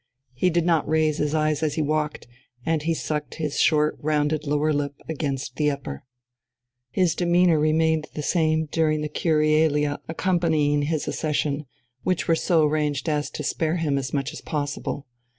[0.33, 2.25] He did not raise his eyes as he walked,
[2.65, 6.05] and he sucked his short rounded lower lip against the upper....
[6.89, 11.67] His demeanour remained the same during the Curialia accompanying his accession,
[12.01, 15.05] which were so arranged as to spare him as much as possible.